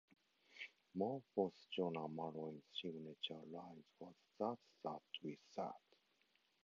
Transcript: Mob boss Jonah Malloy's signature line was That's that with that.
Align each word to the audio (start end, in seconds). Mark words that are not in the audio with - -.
Mob 0.95 1.21
boss 1.35 1.67
Jonah 1.71 2.07
Malloy's 2.07 2.63
signature 2.73 3.45
line 3.51 3.83
was 3.99 4.15
That's 4.39 4.73
that 4.83 4.99
with 5.21 5.37
that. 5.57 5.79